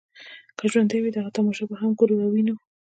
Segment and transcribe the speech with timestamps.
[0.57, 2.55] که ژوندي وو دغه تماشه به هم وګورو او وینو.